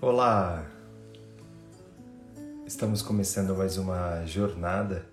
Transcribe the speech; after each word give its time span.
Olá! 0.00 0.64
Estamos 2.64 3.02
começando 3.02 3.56
mais 3.56 3.76
uma 3.76 4.24
jornada, 4.26 5.04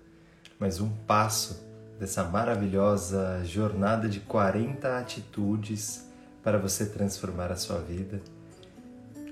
mais 0.60 0.80
um 0.80 0.88
passo 0.88 1.60
dessa 1.98 2.22
maravilhosa 2.22 3.44
jornada 3.44 4.08
de 4.08 4.20
40 4.20 4.96
atitudes 4.96 6.08
para 6.40 6.56
você 6.56 6.86
transformar 6.86 7.50
a 7.50 7.56
sua 7.56 7.80
vida. 7.80 8.22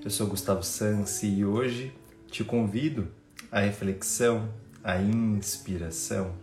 Eu 0.03 0.11
sou 0.11 0.27
Gustavo 0.27 0.61
Sansi 0.61 1.27
e 1.27 1.45
hoje 1.45 1.95
te 2.27 2.43
convido 2.43 3.07
à 3.49 3.61
reflexão, 3.61 4.49
à 4.83 4.97
inspiração, 4.97 6.35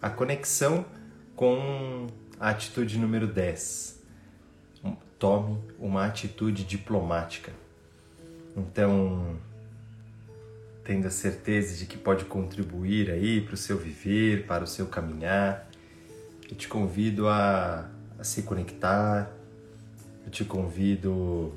à 0.00 0.08
conexão 0.08 0.86
com 1.34 2.06
a 2.38 2.50
atitude 2.50 3.00
número 3.00 3.26
10. 3.26 4.00
Tome 5.18 5.58
uma 5.76 6.06
atitude 6.06 6.62
diplomática. 6.62 7.63
Então, 8.56 9.36
tendo 10.84 11.06
a 11.06 11.10
certeza 11.10 11.76
de 11.76 11.86
que 11.86 11.96
pode 11.96 12.24
contribuir 12.26 13.10
aí 13.10 13.40
para 13.40 13.54
o 13.54 13.56
seu 13.56 13.78
viver, 13.78 14.46
para 14.46 14.64
o 14.64 14.66
seu 14.66 14.86
caminhar, 14.86 15.68
eu 16.48 16.56
te 16.56 16.68
convido 16.68 17.28
a, 17.28 17.88
a 18.18 18.24
se 18.24 18.42
conectar, 18.42 19.30
eu 20.24 20.30
te 20.30 20.44
convido 20.44 21.52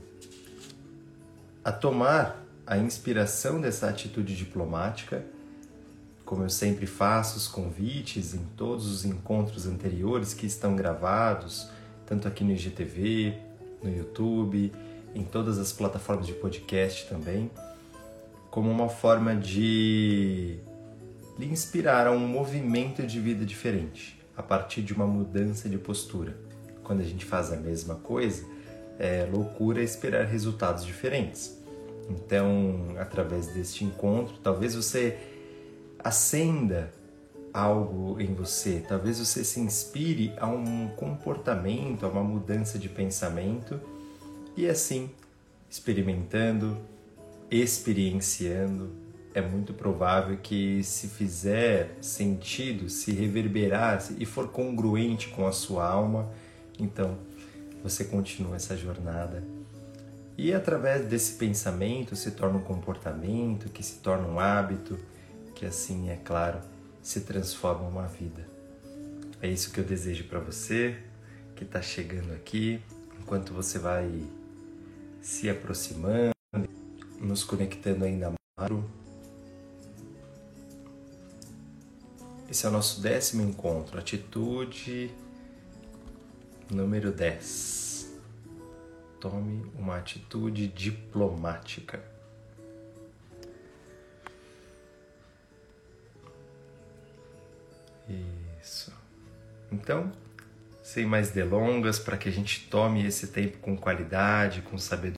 a 1.63 1.71
tomar 1.71 2.43
a 2.65 2.77
inspiração 2.77 3.61
dessa 3.61 3.89
atitude 3.89 4.35
diplomática, 4.35 5.23
como 6.25 6.43
eu 6.43 6.49
sempre 6.49 6.85
faço 6.85 7.37
os 7.37 7.47
convites 7.47 8.33
em 8.33 8.43
todos 8.57 8.87
os 8.87 9.05
encontros 9.05 9.65
anteriores 9.65 10.33
que 10.33 10.45
estão 10.45 10.75
gravados, 10.75 11.69
tanto 12.05 12.27
aqui 12.27 12.43
no 12.43 12.51
IGTV, 12.51 13.37
no 13.81 13.95
YouTube, 13.95 14.71
em 15.17 15.23
todas 15.23 15.57
as 15.57 15.73
plataformas 15.73 16.27
de 16.27 16.33
podcast 16.33 17.09
também, 17.09 17.49
como 18.51 18.69
uma 18.69 18.87
forma 18.87 19.35
de 19.35 20.59
lhe 21.39 21.45
inspirar 21.47 22.05
a 22.05 22.11
um 22.11 22.27
movimento 22.27 23.01
de 23.01 23.19
vida 23.19 23.43
diferente, 23.43 24.19
a 24.35 24.43
partir 24.43 24.83
de 24.83 24.93
uma 24.93 25.07
mudança 25.07 25.67
de 25.67 25.77
postura. 25.77 26.37
Quando 26.83 27.01
a 27.01 27.03
gente 27.03 27.25
faz 27.25 27.51
a 27.51 27.55
mesma 27.55 27.95
coisa, 27.95 28.45
é 28.99 29.27
loucura 29.31 29.81
esperar 29.81 30.25
resultados 30.25 30.85
diferentes. 30.85 31.57
Então, 32.09 32.95
através 32.99 33.47
deste 33.47 33.83
encontro, 33.83 34.37
talvez 34.41 34.75
você 34.75 35.17
acenda 35.99 36.91
algo 37.51 38.21
em 38.21 38.33
você, 38.35 38.83
talvez 38.87 39.19
você 39.19 39.43
se 39.43 39.59
inspire 39.59 40.31
a 40.37 40.47
um 40.47 40.89
comportamento, 40.89 42.05
a 42.05 42.09
uma 42.09 42.23
mudança 42.23 42.77
de 42.77 42.87
pensamento 42.87 43.79
e 44.57 44.67
assim, 44.67 45.11
experimentando, 45.69 46.77
experienciando, 47.49 48.91
é 49.31 49.41
muito 49.41 49.71
provável 49.71 50.35
que 50.37 50.83
se 50.83 51.07
fizer 51.07 51.95
sentido, 52.01 52.89
se 52.89 53.11
reverberar 53.11 54.03
e 54.17 54.25
for 54.25 54.47
congruente 54.47 55.29
com 55.29 55.45
a 55.45 55.51
sua 55.51 55.87
alma, 55.87 56.27
então 56.79 57.19
você 57.83 58.03
continua 58.03 58.55
essa 58.55 58.75
jornada. 58.75 59.43
E 60.35 60.51
através 60.51 61.05
desse 61.05 61.33
pensamento 61.33 62.15
se 62.15 62.31
torna 62.31 62.57
um 62.57 62.63
comportamento, 62.63 63.69
que 63.69 63.83
se 63.83 63.99
torna 63.99 64.27
um 64.27 64.39
hábito, 64.39 64.97
que 65.53 65.67
assim, 65.67 66.09
é 66.09 66.15
claro, 66.15 66.59
se 66.99 67.21
transforma 67.21 67.87
uma 67.87 68.07
vida. 68.07 68.47
É 69.39 69.47
isso 69.47 69.71
que 69.71 69.79
eu 69.79 69.83
desejo 69.83 70.23
para 70.23 70.39
você 70.39 70.97
que 71.55 71.63
está 71.63 71.79
chegando 71.79 72.33
aqui, 72.33 72.81
enquanto 73.19 73.53
você 73.53 73.77
vai 73.77 74.23
se 75.27 75.49
aproximando, 75.49 76.33
nos 77.19 77.43
conectando 77.43 78.05
ainda 78.05 78.31
mais. 78.31 78.71
Esse 82.49 82.65
é 82.65 82.69
o 82.69 82.71
nosso 82.71 83.01
décimo 83.01 83.41
encontro, 83.43 83.99
atitude 83.99 85.11
número 86.71 87.11
10. 87.11 88.17
Tome 89.19 89.69
uma 89.75 89.97
atitude 89.97 90.65
diplomática. 90.69 92.01
Isso. 98.61 98.93
Então, 99.69 100.09
sem 100.81 101.05
mais 101.05 101.31
delongas, 101.31 101.99
para 101.99 102.15
que 102.15 102.29
a 102.29 102.31
gente 102.31 102.69
tome 102.69 103.05
esse 103.05 103.27
tempo 103.27 103.57
com 103.57 103.75
qualidade, 103.75 104.61
com 104.61 104.77
sabedoria. 104.77 105.16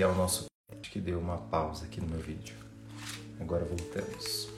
É 0.00 0.06
o 0.06 0.14
nosso 0.14 0.46
que 0.80 0.98
deu 0.98 1.18
uma 1.18 1.36
pausa 1.36 1.84
aqui 1.84 2.00
no 2.00 2.06
meu 2.06 2.20
vídeo. 2.20 2.54
Agora 3.38 3.66
voltamos. 3.66 4.48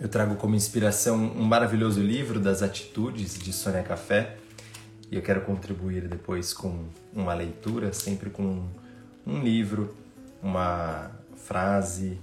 Eu 0.00 0.08
trago 0.08 0.36
como 0.36 0.54
inspiração 0.54 1.16
um 1.16 1.44
maravilhoso 1.44 2.00
livro 2.00 2.40
das 2.40 2.62
atitudes 2.62 3.38
de 3.38 3.52
Sônia 3.52 3.82
Café 3.82 4.38
e 5.10 5.16
eu 5.16 5.20
quero 5.20 5.42
contribuir 5.42 6.08
depois 6.08 6.54
com 6.54 6.86
uma 7.12 7.34
leitura, 7.34 7.92
sempre 7.92 8.30
com 8.30 8.66
um 9.26 9.42
livro, 9.42 9.94
uma 10.42 11.10
frase, 11.36 12.18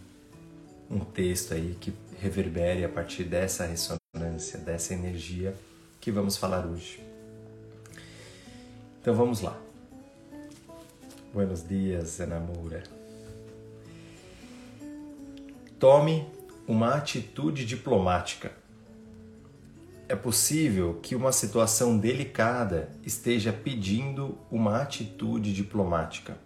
um 0.90 1.02
texto 1.02 1.54
aí 1.54 1.78
que 1.80 1.94
reverbere 2.20 2.84
a 2.84 2.90
partir 2.90 3.26
dessa 3.26 3.64
ressonância, 3.64 4.58
dessa 4.58 4.96
energia 4.96 5.56
que 6.00 6.10
vamos 6.10 6.36
falar 6.36 6.66
hoje. 6.66 7.00
Então 9.00 9.14
vamos 9.14 9.42
lá. 9.42 9.56
Buenos 11.34 11.66
dias, 11.66 12.20
Enamura. 12.20 12.84
Tome 15.80 16.28
uma 16.68 16.96
atitude 16.96 17.66
diplomática. 17.66 18.52
É 20.10 20.16
possível 20.16 21.00
que 21.02 21.16
uma 21.16 21.32
situação 21.32 21.98
delicada 21.98 22.90
esteja 23.06 23.54
pedindo 23.54 24.38
uma 24.52 24.82
atitude 24.82 25.54
diplomática. 25.54 26.38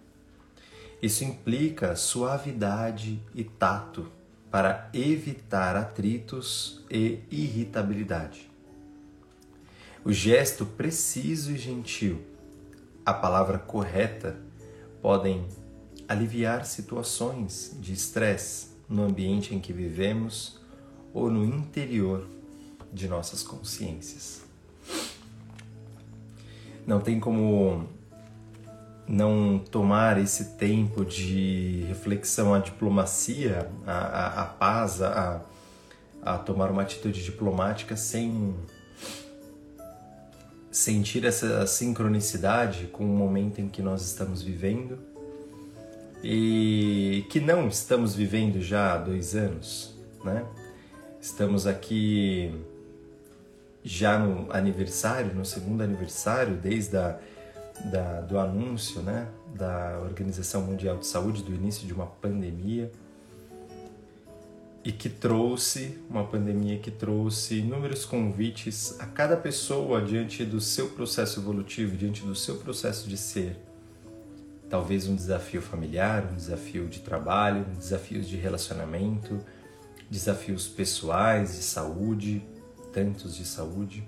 Isso 1.02 1.24
implica 1.24 1.96
suavidade 1.96 3.20
e 3.34 3.42
tato 3.42 4.06
para 4.52 4.88
evitar 4.94 5.74
atritos 5.74 6.84
e 6.88 7.18
irritabilidade. 7.28 8.48
O 10.04 10.12
gesto 10.12 10.64
preciso 10.64 11.50
e 11.50 11.58
gentil, 11.58 12.24
a 13.04 13.12
palavra 13.12 13.58
correta, 13.58 14.45
podem 15.00 15.46
aliviar 16.08 16.64
situações 16.64 17.76
de 17.80 17.92
estresse 17.92 18.68
no 18.88 19.04
ambiente 19.04 19.54
em 19.54 19.60
que 19.60 19.72
vivemos 19.72 20.60
ou 21.12 21.30
no 21.30 21.44
interior 21.44 22.26
de 22.92 23.08
nossas 23.08 23.42
consciências. 23.42 24.42
Não 26.86 27.00
tem 27.00 27.18
como 27.18 27.88
não 29.08 29.58
tomar 29.58 30.18
esse 30.18 30.56
tempo 30.56 31.04
de 31.04 31.84
reflexão, 31.88 32.54
a 32.54 32.58
diplomacia, 32.58 33.70
a, 33.86 33.92
a, 33.92 34.42
a 34.42 34.44
paz, 34.46 35.02
a, 35.02 35.40
a 36.22 36.38
tomar 36.38 36.70
uma 36.70 36.82
atitude 36.82 37.22
diplomática 37.22 37.96
sem 37.96 38.54
sentir 40.76 41.24
essa 41.24 41.66
sincronicidade 41.66 42.88
com 42.88 43.02
o 43.02 43.08
momento 43.08 43.62
em 43.62 43.66
que 43.66 43.80
nós 43.80 44.02
estamos 44.02 44.42
vivendo 44.42 44.98
e 46.22 47.24
que 47.30 47.40
não 47.40 47.66
estamos 47.66 48.14
vivendo 48.14 48.60
já 48.60 48.92
há 48.92 48.98
dois 48.98 49.34
anos, 49.34 49.94
né? 50.22 50.44
Estamos 51.18 51.66
aqui 51.66 52.54
já 53.82 54.18
no 54.18 54.52
aniversário, 54.52 55.34
no 55.34 55.46
segundo 55.46 55.80
aniversário, 55.80 56.58
desde 56.58 56.94
a 56.98 57.18
da, 57.90 58.20
do 58.20 58.38
anúncio 58.38 59.00
né, 59.00 59.28
da 59.54 59.98
Organização 60.02 60.60
Mundial 60.60 60.98
de 60.98 61.06
Saúde 61.06 61.42
do 61.42 61.54
início 61.54 61.86
de 61.86 61.94
uma 61.94 62.06
pandemia 62.06 62.92
e 64.86 64.92
que 64.92 65.08
trouxe 65.08 65.98
uma 66.08 66.22
pandemia 66.22 66.78
que 66.78 66.92
trouxe 66.92 67.56
inúmeros 67.56 68.04
convites 68.04 68.94
a 69.00 69.06
cada 69.06 69.36
pessoa 69.36 70.00
diante 70.00 70.44
do 70.44 70.60
seu 70.60 70.90
processo 70.90 71.40
evolutivo, 71.40 71.96
diante 71.96 72.22
do 72.22 72.36
seu 72.36 72.54
processo 72.58 73.08
de 73.08 73.16
ser. 73.16 73.56
Talvez 74.70 75.08
um 75.08 75.16
desafio 75.16 75.60
familiar, 75.60 76.30
um 76.30 76.36
desafio 76.36 76.86
de 76.86 77.00
trabalho, 77.00 77.66
um 77.68 77.76
desafio 77.76 78.22
de 78.22 78.36
relacionamento, 78.36 79.40
desafios 80.08 80.68
pessoais 80.68 81.56
de 81.56 81.62
saúde, 81.64 82.40
tantos 82.92 83.34
de 83.34 83.44
saúde 83.44 84.06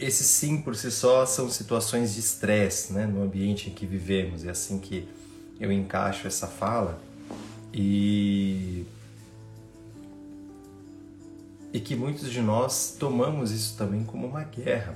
esses 0.00 0.26
sim 0.26 0.62
por 0.62 0.74
si 0.74 0.90
só 0.90 1.26
são 1.26 1.50
situações 1.50 2.14
de 2.14 2.20
estresse 2.20 2.90
né, 2.90 3.06
no 3.06 3.22
ambiente 3.22 3.68
em 3.68 3.72
que 3.74 3.84
vivemos. 3.84 4.46
É 4.46 4.50
assim 4.50 4.78
que 4.78 5.06
eu 5.60 5.70
encaixo 5.70 6.26
essa 6.26 6.46
fala. 6.46 6.98
E 7.72 8.86
e 11.72 11.78
que 11.78 11.94
muitos 11.94 12.30
de 12.30 12.40
nós 12.40 12.96
tomamos 12.98 13.52
isso 13.52 13.76
também 13.76 14.02
como 14.02 14.26
uma 14.26 14.42
guerra. 14.42 14.94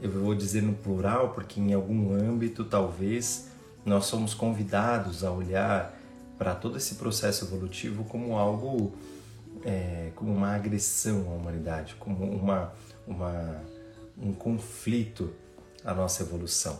Eu 0.00 0.10
vou 0.10 0.34
dizer 0.34 0.62
no 0.62 0.72
plural 0.74 1.30
porque 1.30 1.60
em 1.60 1.74
algum 1.74 2.12
âmbito 2.14 2.64
talvez 2.64 3.48
nós 3.84 4.06
somos 4.06 4.34
convidados 4.34 5.24
a 5.24 5.30
olhar 5.30 5.98
para 6.38 6.54
todo 6.54 6.76
esse 6.76 6.96
processo 6.96 7.44
evolutivo 7.44 8.04
como 8.04 8.36
algo, 8.36 8.94
é, 9.64 10.10
como 10.14 10.32
uma 10.32 10.54
agressão 10.54 11.30
à 11.30 11.34
humanidade, 11.34 11.94
como 11.96 12.24
uma, 12.24 12.72
uma, 13.06 13.62
um 14.18 14.32
conflito 14.32 15.32
à 15.84 15.94
nossa 15.94 16.22
evolução. 16.22 16.78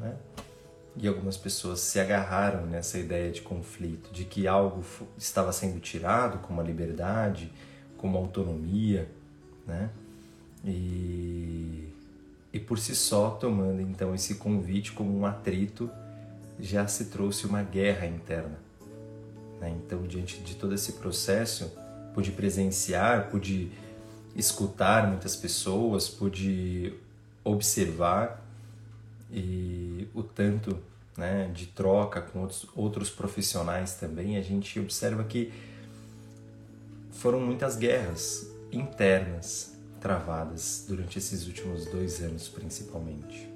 Né? 0.00 0.16
E 0.96 1.06
algumas 1.06 1.36
pessoas 1.36 1.80
se 1.80 2.00
agarraram 2.00 2.64
nessa 2.66 2.98
ideia 2.98 3.30
de 3.30 3.42
conflito, 3.42 4.10
de 4.12 4.24
que 4.24 4.46
algo 4.46 4.82
estava 5.18 5.52
sendo 5.52 5.78
tirado, 5.78 6.38
como 6.38 6.60
a 6.60 6.64
liberdade, 6.64 7.52
como 7.98 8.16
a 8.16 8.20
autonomia, 8.20 9.08
né? 9.66 9.90
E, 10.64 11.88
e 12.52 12.58
por 12.58 12.78
si 12.78 12.94
só, 12.96 13.30
tomando 13.30 13.82
então 13.82 14.14
esse 14.14 14.36
convite 14.36 14.92
como 14.92 15.16
um 15.16 15.26
atrito, 15.26 15.90
já 16.58 16.86
se 16.86 17.06
trouxe 17.06 17.46
uma 17.46 17.62
guerra 17.62 18.06
interna. 18.06 18.58
Né? 19.60 19.76
Então, 19.84 20.02
diante 20.02 20.40
de 20.40 20.54
todo 20.56 20.74
esse 20.74 20.94
processo, 20.94 21.72
pude 22.14 22.32
presenciar, 22.32 23.28
pude 23.28 23.70
escutar 24.34 25.06
muitas 25.06 25.36
pessoas, 25.36 26.08
pude 26.08 26.94
observar 27.44 28.45
e 29.30 30.08
o 30.14 30.22
tanto 30.22 30.78
né, 31.16 31.50
de 31.54 31.66
troca 31.66 32.20
com 32.20 32.40
outros, 32.40 32.66
outros 32.74 33.10
profissionais 33.10 33.94
também, 33.94 34.36
a 34.36 34.42
gente 34.42 34.78
observa 34.78 35.24
que 35.24 35.52
foram 37.10 37.40
muitas 37.40 37.76
guerras 37.76 38.50
internas 38.70 39.74
travadas 40.00 40.84
durante 40.86 41.18
esses 41.18 41.46
últimos 41.46 41.86
dois 41.86 42.22
anos, 42.22 42.48
principalmente. 42.48 43.48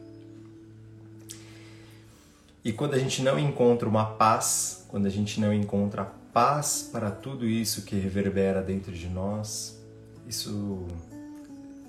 E 2.64 2.72
quando 2.72 2.94
a 2.94 2.98
gente 2.98 3.22
não 3.22 3.38
encontra 3.38 3.88
uma 3.88 4.04
paz, 4.04 4.84
quando 4.88 5.06
a 5.06 5.10
gente 5.10 5.40
não 5.40 5.52
encontra 5.52 6.04
paz 6.32 6.88
para 6.90 7.10
tudo 7.10 7.46
isso 7.46 7.82
que 7.82 7.96
reverbera 7.96 8.62
dentro 8.62 8.92
de 8.92 9.08
nós, 9.08 9.80
isso 10.26 10.86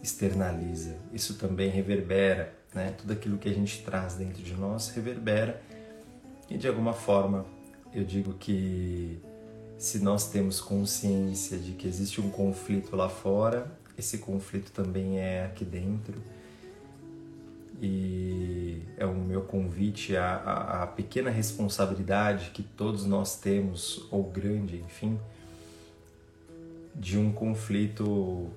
externaliza, 0.01 0.95
isso 1.13 1.35
também 1.35 1.69
reverbera 1.69 2.60
né? 2.73 2.93
Tudo 2.97 3.13
aquilo 3.13 3.37
que 3.37 3.49
a 3.49 3.53
gente 3.53 3.83
traz 3.83 4.15
dentro 4.15 4.41
de 4.41 4.53
nós 4.53 4.89
reverbera 4.89 5.61
e 6.49 6.57
de 6.57 6.67
alguma 6.67 6.93
forma 6.93 7.45
eu 7.93 8.03
digo 8.03 8.33
que 8.33 9.21
se 9.77 9.99
nós 9.99 10.29
temos 10.29 10.61
consciência 10.61 11.57
de 11.57 11.71
que 11.71 11.87
existe 11.87 12.21
um 12.21 12.29
conflito 12.29 12.95
lá 12.95 13.09
fora, 13.09 13.69
esse 13.97 14.19
conflito 14.19 14.71
também 14.71 15.19
é 15.19 15.43
aqui 15.45 15.65
dentro. 15.65 16.21
E 17.81 18.83
é 18.95 19.05
o 19.07 19.15
meu 19.15 19.41
convite 19.41 20.15
à, 20.15 20.35
à, 20.35 20.83
à 20.83 20.87
pequena 20.87 21.31
responsabilidade 21.31 22.51
que 22.51 22.61
todos 22.61 23.05
nós 23.05 23.39
temos, 23.39 24.07
ou 24.11 24.23
grande, 24.23 24.77
enfim, 24.77 25.19
de 26.95 27.17
um 27.17 27.31
conflito 27.31 28.51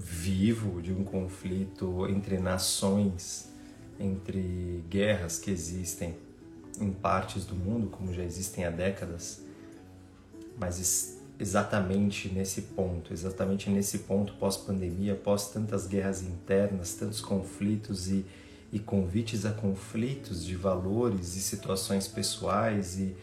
vivo 0.00 0.80
de 0.80 0.92
um 0.92 1.04
conflito 1.04 2.08
entre 2.08 2.38
nações, 2.38 3.50
entre 3.98 4.82
guerras 4.88 5.38
que 5.38 5.50
existem 5.50 6.16
em 6.80 6.90
partes 6.90 7.44
do 7.44 7.54
mundo, 7.54 7.88
como 7.88 8.14
já 8.14 8.22
existem 8.22 8.64
há 8.64 8.70
décadas, 8.70 9.42
mas 10.58 11.18
exatamente 11.38 12.28
nesse 12.28 12.62
ponto, 12.62 13.12
exatamente 13.12 13.68
nesse 13.68 13.98
ponto 14.00 14.32
pós-pandemia, 14.34 15.12
após 15.12 15.50
tantas 15.50 15.86
guerras 15.86 16.22
internas, 16.22 16.94
tantos 16.94 17.20
conflitos 17.20 18.08
e, 18.08 18.24
e 18.72 18.78
convites 18.78 19.44
a 19.44 19.52
conflitos 19.52 20.44
de 20.44 20.56
valores 20.56 21.36
e 21.36 21.40
situações 21.42 22.08
pessoais 22.08 22.98
e, 22.98 23.14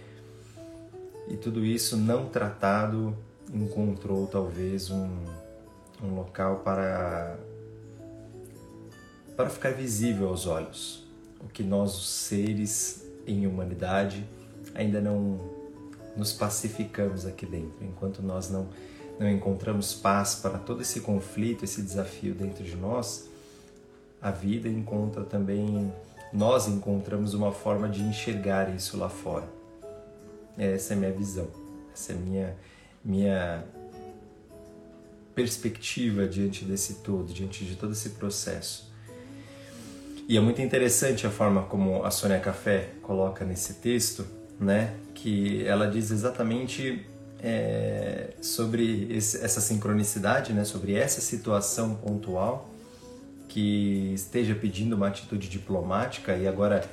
e 1.27 1.37
tudo 1.37 1.65
isso 1.65 1.97
não 1.97 2.29
tratado 2.29 3.17
encontrou 3.51 4.27
talvez 4.27 4.91
um, 4.91 5.09
um 6.01 6.15
local 6.15 6.57
para 6.57 7.37
para 9.35 9.49
ficar 9.49 9.71
visível 9.71 10.29
aos 10.29 10.47
olhos 10.47 11.05
o 11.39 11.47
que 11.47 11.63
nós 11.63 11.95
os 11.95 12.09
seres 12.09 13.05
em 13.25 13.45
humanidade 13.45 14.27
ainda 14.73 14.99
não 14.99 15.39
nos 16.15 16.33
pacificamos 16.33 17.27
aqui 17.27 17.45
dentro. 17.45 17.85
Enquanto 17.85 18.21
nós 18.21 18.49
não 18.49 18.67
não 19.19 19.27
encontramos 19.27 19.95
paz 19.95 20.35
para 20.35 20.59
todo 20.59 20.81
esse 20.81 21.01
conflito 21.01 21.65
esse 21.65 21.81
desafio 21.81 22.35
dentro 22.35 22.63
de 22.63 22.75
nós 22.75 23.27
a 24.21 24.29
vida 24.29 24.69
encontra 24.69 25.23
também 25.23 25.91
nós 26.31 26.67
encontramos 26.67 27.33
uma 27.33 27.51
forma 27.51 27.87
de 27.87 28.03
enxergar 28.03 28.73
isso 28.75 28.97
lá 28.97 29.09
fora. 29.09 29.47
Essa 30.57 30.93
é 30.93 30.95
a 30.95 30.99
minha 30.99 31.11
visão 31.11 31.47
essa 31.93 32.13
é 32.13 32.15
a 32.15 32.19
minha 32.19 32.55
minha 33.03 33.63
perspectiva 35.37 36.27
diante 36.27 36.65
desse 36.65 36.95
todo, 36.95 37.31
diante 37.31 37.63
de 37.63 37.75
todo 37.75 37.91
esse 37.93 38.09
processo. 38.09 38.91
E 40.27 40.35
é 40.35 40.41
muito 40.41 40.59
interessante 40.63 41.27
a 41.27 41.29
forma 41.29 41.61
como 41.61 42.03
a 42.03 42.09
Sônia 42.09 42.39
Café 42.39 42.89
coloca 43.03 43.45
nesse 43.45 43.75
texto, 43.75 44.25
né? 44.59 44.95
Que 45.13 45.63
ela 45.67 45.85
diz 45.85 46.09
exatamente 46.09 47.05
é, 47.39 48.31
sobre 48.41 49.07
esse, 49.11 49.37
essa 49.45 49.61
sincronicidade, 49.61 50.53
né? 50.53 50.65
Sobre 50.65 50.95
essa 50.95 51.21
situação 51.21 51.93
pontual 51.93 52.67
que 53.47 54.11
esteja 54.15 54.55
pedindo 54.55 54.95
uma 54.95 55.09
atitude 55.09 55.47
diplomática 55.47 56.35
e 56.35 56.47
agora 56.47 56.83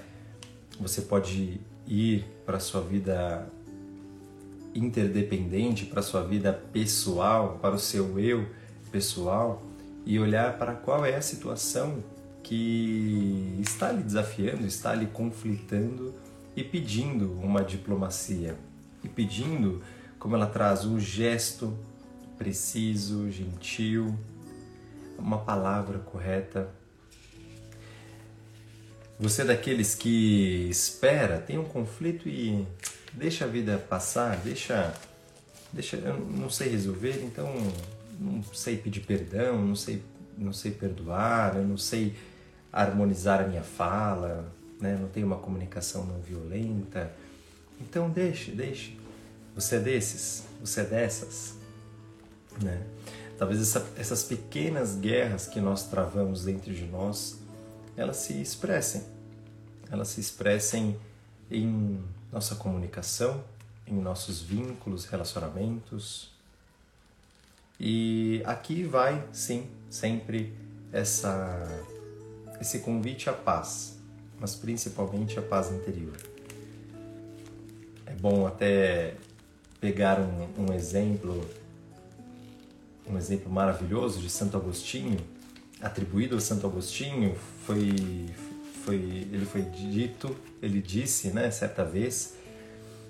você 0.79 1.01
pode 1.01 1.63
ir 1.89 2.27
para 2.45 2.61
sua 2.61 2.83
vida 2.83 3.49
interdependente 4.75 5.87
para 5.87 6.03
sua 6.03 6.23
vida 6.23 6.53
pessoal, 6.53 7.59
para 7.63 7.75
o 7.75 7.79
seu 7.79 8.19
eu 8.19 8.47
pessoal 8.91 9.63
e 10.05 10.19
olhar 10.19 10.59
para 10.59 10.75
qual 10.75 11.05
é 11.05 11.15
a 11.15 11.23
situação 11.23 12.03
que 12.43 13.59
está 13.61 13.91
lhe 13.91 14.03
desafiando, 14.03 14.67
está 14.67 14.95
lhe 14.95 15.07
conflitando 15.07 16.15
e 16.55 16.63
pedindo 16.63 17.33
uma 17.41 17.63
diplomacia. 17.63 18.57
E 19.03 19.09
pedindo, 19.09 19.83
como 20.19 20.37
ela 20.37 20.47
traz, 20.47 20.85
um 20.85 21.01
gesto 21.01 21.77
preciso, 22.37 23.31
gentil, 23.31 24.15
uma 25.19 25.39
palavra 25.39 25.99
correta. 25.99 26.69
Você 29.19 29.43
é 29.43 29.45
daqueles 29.47 29.95
que 29.95 30.69
espera, 30.69 31.39
tem 31.39 31.59
um 31.59 31.65
conflito 31.65 32.29
e 32.29 32.67
deixa 33.15 33.45
a 33.45 33.49
vida 33.49 33.79
passar, 33.79 34.37
deixa, 34.39 34.93
deixa, 35.73 35.97
eu 35.97 36.19
não 36.19 36.51
sei 36.51 36.69
resolver, 36.69 37.23
então 37.25 37.49
não 38.19 38.43
sei 38.53 38.77
pedir 38.77 39.01
perdão, 39.01 39.65
não 39.65 39.77
sei, 39.77 40.03
não 40.37 40.53
sei 40.53 40.73
perdoar, 40.73 41.57
eu 41.57 41.65
não 41.65 41.77
sei 41.77 42.15
harmonizar 42.73 43.41
a 43.41 43.47
minha 43.47 43.63
fala, 43.63 44.53
né? 44.81 44.99
não 45.01 45.09
tenho 45.09 45.27
uma 45.27 45.39
comunicação 45.39 46.05
não 46.05 46.21
violenta. 46.21 47.13
Então 47.81 48.11
deixe, 48.11 48.51
deixe. 48.51 48.99
Você 49.55 49.77
é 49.77 49.81
desses, 49.81 50.45
você 50.61 50.81
é 50.81 50.85
dessas, 50.85 51.55
né? 52.61 52.83
Talvez 53.39 53.61
essa, 53.61 53.85
essas 53.97 54.23
pequenas 54.25 54.97
guerras 54.97 55.47
que 55.47 55.61
nós 55.61 55.89
travamos 55.89 56.45
dentro 56.45 56.73
de 56.73 56.85
nós, 56.85 57.39
elas 57.97 58.17
se 58.19 58.41
expressem, 58.41 59.03
elas 59.91 60.09
se 60.09 60.21
expressem 60.21 60.97
em 61.51 62.01
nossa 62.35 62.57
comunicação, 62.57 63.45
em 63.87 63.95
nossos 63.95 64.43
vínculos, 64.43 65.05
relacionamentos. 65.05 66.33
E 67.79 68.43
aqui 68.45 68.83
vai, 68.83 69.25
sim, 69.33 69.69
sempre 69.89 70.53
essa, 70.93 71.65
esse 72.61 72.81
convite 72.81 73.31
à 73.31 73.33
paz, 73.33 73.97
mas 74.41 74.57
principalmente 74.57 75.39
à 75.39 75.43
paz 75.43 75.71
interior. 75.71 76.17
É 78.05 78.15
bom 78.15 78.49
até 78.49 79.15
pegar 79.81 80.19
um, 80.19 80.65
um 80.65 80.73
exemplo, 80.73 81.49
um 83.09 83.17
exemplo 83.17 83.51
maravilhoso 83.51 84.19
de 84.21 84.29
Santo 84.29 84.57
Agostinho, 84.57 85.21
atribuído 85.81 86.37
a 86.37 86.41
Santo 86.41 86.67
Agostinho, 86.67 87.37
foi 87.65 87.95
foi, 88.85 88.97
ele 88.97 89.47
foi 89.47 89.63
dito, 89.63 90.35
ele 90.61 90.81
disse, 90.81 91.31
né, 91.31 91.51
certa 91.51 91.85
vez, 91.85 92.37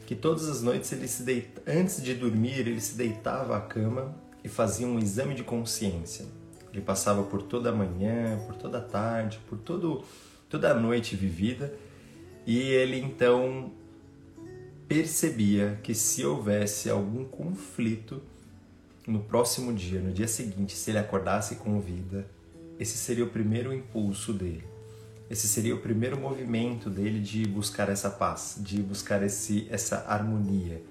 que 0.07 0.15
todas 0.15 0.49
as 0.49 0.63
noites 0.63 0.93
ele 0.93 1.09
se 1.09 1.23
deita, 1.23 1.63
antes 1.67 2.03
de 2.03 2.15
dormir, 2.15 2.61
ele 2.61 2.81
se 2.81 2.95
deitava 2.95 3.57
à 3.57 3.61
cama 3.61 4.15
e 4.43 4.49
fazia 4.49 4.87
um 4.87 4.99
exame 4.99 5.35
de 5.35 5.43
consciência. 5.43 6.27
Ele 6.73 6.83
passava 6.83 7.23
por 7.23 7.43
toda 7.43 7.71
a 7.71 7.73
manhã, 7.73 8.39
por 8.47 8.57
toda 8.57 8.79
a 8.79 8.81
tarde, 8.81 9.39
por 9.49 9.59
todo, 9.59 10.05
toda 10.49 10.71
a 10.71 10.75
noite 10.75 11.17
vivida 11.17 11.73
e 12.47 12.59
ele 12.59 12.99
então 12.99 13.73
percebia 14.87 15.79
que 15.83 15.95
se 15.95 16.25
houvesse 16.25 16.91
algum 16.91 17.25
conflito 17.25 18.21
no 19.07 19.21
próximo 19.21 19.73
dia, 19.73 20.01
no 20.01 20.13
dia 20.13 20.29
seguinte, 20.29 20.75
se 20.77 20.91
ele 20.91 20.99
acordasse 20.99 21.57
com 21.57 21.81
vida, 21.81 22.27
esse 22.79 22.97
seria 22.99 23.25
o 23.25 23.29
primeiro 23.29 23.73
impulso 23.73 24.33
dele. 24.33 24.74
Esse 25.31 25.49
seria 25.49 25.75
o 25.75 25.81
primeiro 25.81 26.19
movimento 26.19 26.91
dele 26.91 27.21
de 27.21 27.47
buscar 27.47 27.89
essa 27.89 28.11
paz, 28.11 28.57
de 28.59 28.83
buscar 28.83 29.23
esse, 29.23 29.67
essa 29.71 30.05
harmonia, 30.07 30.83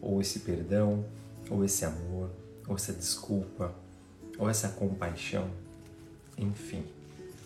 ou 0.00 0.20
esse 0.20 0.40
perdão, 0.40 1.04
ou 1.50 1.64
esse 1.64 1.84
amor, 1.84 2.30
ou 2.66 2.74
essa 2.74 2.92
desculpa, 2.92 3.74
ou 4.38 4.48
essa 4.48 4.68
compaixão, 4.68 5.50
enfim. 6.38 6.84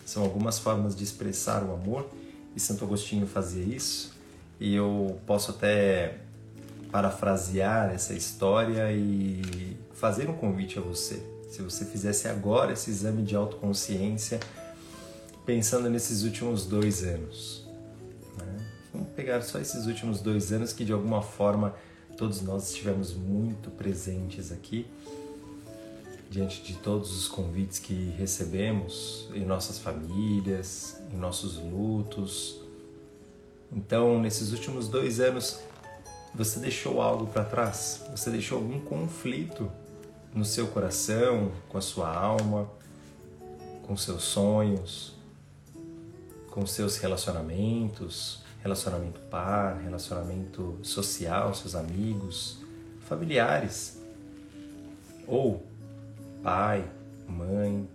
São 0.05 0.23
algumas 0.23 0.57
formas 0.59 0.95
de 0.95 1.03
expressar 1.03 1.63
o 1.63 1.73
amor 1.73 2.09
e 2.55 2.59
Santo 2.59 2.83
Agostinho 2.83 3.27
fazia 3.27 3.63
isso. 3.63 4.13
E 4.59 4.75
eu 4.75 5.19
posso 5.25 5.51
até 5.51 6.17
parafrasear 6.91 7.91
essa 7.93 8.13
história 8.13 8.91
e 8.91 9.77
fazer 9.93 10.29
um 10.29 10.33
convite 10.33 10.77
a 10.77 10.81
você. 10.81 11.23
Se 11.49 11.61
você 11.61 11.85
fizesse 11.85 12.27
agora 12.27 12.73
esse 12.73 12.89
exame 12.89 13.23
de 13.23 13.35
autoconsciência, 13.35 14.39
pensando 15.45 15.89
nesses 15.89 16.23
últimos 16.23 16.65
dois 16.65 17.03
anos. 17.03 17.65
Né? 18.37 18.67
Vamos 18.93 19.09
pegar 19.09 19.41
só 19.41 19.59
esses 19.59 19.85
últimos 19.85 20.21
dois 20.21 20.51
anos 20.51 20.73
que 20.73 20.85
de 20.85 20.93
alguma 20.93 21.21
forma 21.21 21.75
todos 22.17 22.41
nós 22.41 22.69
estivemos 22.69 23.13
muito 23.13 23.71
presentes 23.71 24.51
aqui 24.51 24.85
diante 26.29 26.61
de 26.61 26.75
todos 26.75 27.11
os 27.17 27.27
convites 27.27 27.77
que 27.77 28.13
recebemos 28.17 29.29
em 29.33 29.43
nossas 29.43 29.79
famílias, 29.79 31.01
em 31.11 31.17
nossos 31.17 31.57
lutos. 31.57 32.61
Então, 33.69 34.17
nesses 34.21 34.53
últimos 34.53 34.87
dois 34.87 35.19
anos, 35.19 35.59
você 36.33 36.59
deixou 36.59 37.01
algo 37.01 37.27
para 37.27 37.43
trás? 37.43 38.01
Você 38.11 38.29
deixou 38.29 38.59
algum 38.59 38.79
conflito 38.79 39.69
no 40.33 40.45
seu 40.45 40.67
coração, 40.67 41.51
com 41.67 41.77
a 41.77 41.81
sua 41.81 42.15
alma, 42.15 42.69
com 43.83 43.97
seus 43.97 44.23
sonhos, 44.23 45.13
com 46.51 46.65
seus 46.67 46.97
relacionamentos, 46.97 48.43
relacionamento 48.61 49.19
par, 49.21 49.81
relacionamento 49.81 50.77
social, 50.83 51.55
seus 51.55 51.73
amigos, 51.73 52.59
familiares, 53.07 53.99
ou 55.25 55.65
pai, 56.43 56.85
mãe, 57.27 57.87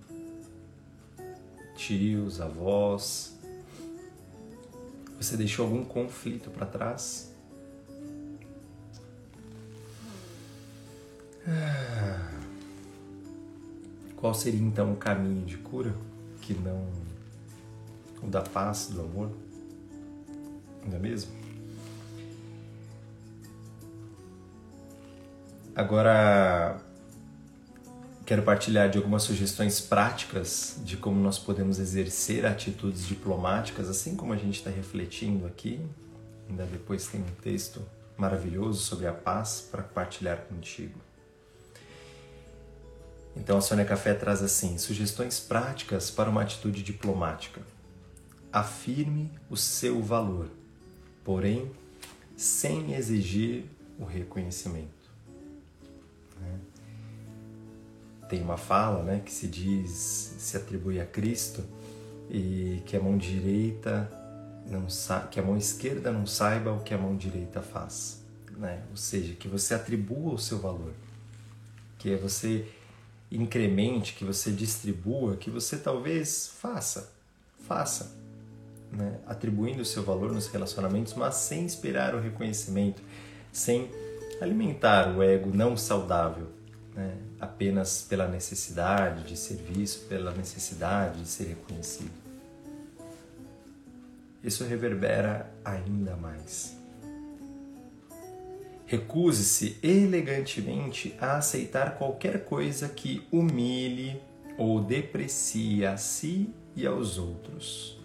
tios, 1.76 2.40
avós. 2.40 3.36
Você 5.20 5.36
deixou 5.36 5.66
algum 5.66 5.84
conflito 5.84 6.50
para 6.50 6.66
trás? 6.66 7.32
Ah. 11.46 12.32
Qual 14.16 14.32
seria 14.34 14.60
então 14.60 14.94
o 14.94 14.96
caminho 14.96 15.44
de 15.44 15.58
cura 15.58 15.94
que 16.40 16.54
não 16.54 17.05
o 18.22 18.26
da 18.26 18.42
paz, 18.42 18.88
do 18.88 19.00
amor? 19.00 19.30
Não 20.86 20.96
é 20.96 20.98
mesmo? 20.98 21.30
Agora, 25.74 26.80
quero 28.24 28.42
partilhar 28.42 28.88
de 28.88 28.96
algumas 28.96 29.22
sugestões 29.22 29.80
práticas 29.80 30.80
de 30.84 30.96
como 30.96 31.20
nós 31.20 31.38
podemos 31.38 31.78
exercer 31.78 32.46
atitudes 32.46 33.06
diplomáticas, 33.06 33.88
assim 33.88 34.16
como 34.16 34.32
a 34.32 34.36
gente 34.36 34.58
está 34.58 34.70
refletindo 34.70 35.46
aqui. 35.46 35.80
Ainda 36.48 36.64
depois 36.64 37.06
tem 37.06 37.20
um 37.20 37.42
texto 37.42 37.82
maravilhoso 38.16 38.82
sobre 38.82 39.06
a 39.06 39.12
paz 39.12 39.68
para 39.70 39.82
partilhar 39.82 40.38
contigo. 40.48 40.98
Então 43.36 43.58
a 43.58 43.60
Sônia 43.60 43.84
Café 43.84 44.14
traz 44.14 44.42
assim: 44.42 44.78
sugestões 44.78 45.38
práticas 45.38 46.10
para 46.10 46.30
uma 46.30 46.42
atitude 46.42 46.82
diplomática. 46.82 47.60
Afirme 48.52 49.30
o 49.50 49.56
seu 49.56 50.02
valor, 50.02 50.48
porém 51.24 51.70
sem 52.36 52.94
exigir 52.94 53.64
o 53.98 54.04
reconhecimento. 54.04 55.10
Né? 56.40 56.58
Tem 58.28 58.42
uma 58.42 58.56
fala 58.56 59.02
né, 59.02 59.22
que 59.24 59.32
se 59.32 59.46
diz, 59.46 60.34
se 60.38 60.56
atribui 60.56 61.00
a 61.00 61.06
Cristo, 61.06 61.64
e 62.30 62.82
que 62.86 62.96
a 62.96 63.00
mão 63.00 63.16
direita 63.16 64.10
não 64.68 64.86
que 65.30 65.38
a 65.38 65.42
mão 65.42 65.56
esquerda 65.56 66.10
não 66.10 66.26
saiba 66.26 66.72
o 66.72 66.82
que 66.82 66.92
a 66.92 66.98
mão 66.98 67.16
direita 67.16 67.62
faz. 67.62 68.20
Né? 68.56 68.82
Ou 68.90 68.96
seja, 68.96 69.34
que 69.34 69.48
você 69.48 69.74
atribua 69.74 70.34
o 70.34 70.38
seu 70.38 70.58
valor, 70.58 70.92
que 71.98 72.16
você 72.16 72.66
incremente, 73.30 74.14
que 74.14 74.24
você 74.24 74.50
distribua, 74.50 75.36
que 75.36 75.50
você 75.50 75.76
talvez 75.76 76.48
faça, 76.60 77.12
faça, 77.60 78.16
né? 78.92 79.18
atribuindo 79.26 79.82
o 79.82 79.84
seu 79.84 80.02
valor 80.02 80.32
nos 80.32 80.46
relacionamentos, 80.48 81.14
mas 81.14 81.36
sem 81.36 81.64
esperar 81.64 82.14
o 82.14 82.20
reconhecimento, 82.20 83.02
sem 83.52 83.90
alimentar 84.40 85.16
o 85.16 85.22
ego 85.22 85.50
não 85.54 85.76
saudável, 85.76 86.48
né? 86.94 87.16
apenas 87.40 88.02
pela 88.02 88.28
necessidade 88.28 89.24
de 89.24 89.36
ser 89.36 89.56
visto, 89.56 90.08
pela 90.08 90.32
necessidade 90.32 91.20
de 91.22 91.28
ser 91.28 91.44
reconhecido. 91.44 92.10
Isso 94.42 94.64
reverbera 94.64 95.50
ainda 95.64 96.14
mais. 96.16 96.76
Recuse-se 98.86 99.76
elegantemente 99.82 101.12
a 101.20 101.38
aceitar 101.38 101.98
qualquer 101.98 102.44
coisa 102.44 102.88
que 102.88 103.26
humilhe 103.32 104.20
ou 104.56 104.80
deprecie 104.80 105.84
a 105.84 105.96
si 105.96 106.54
e 106.76 106.86
aos 106.86 107.18
outros. 107.18 107.98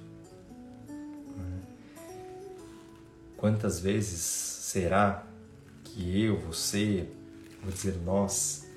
Quantas 3.41 3.79
vezes 3.79 4.21
será 4.21 5.25
que 5.83 6.23
eu, 6.23 6.37
você, 6.37 7.09
vou 7.63 7.71
dizer 7.71 7.97
nós, 8.05 8.67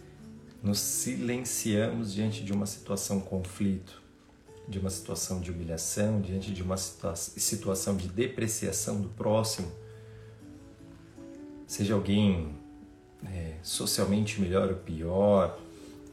nos 0.62 0.80
silenciamos 0.80 2.14
diante 2.14 2.42
de 2.42 2.50
uma 2.50 2.64
situação 2.64 3.20
conflito, 3.20 4.02
de 4.66 4.78
uma 4.78 4.88
situação 4.88 5.38
de 5.38 5.50
humilhação, 5.50 6.18
diante 6.18 6.50
de 6.50 6.62
uma 6.62 6.78
situa 6.78 7.14
situação 7.14 7.94
de 7.94 8.08
depreciação 8.08 9.02
do 9.02 9.10
próximo? 9.10 9.70
seja 11.66 11.92
alguém 11.92 12.54
é, 13.26 13.56
socialmente 13.62 14.40
melhor 14.40 14.70
ou 14.70 14.76
pior, 14.76 15.58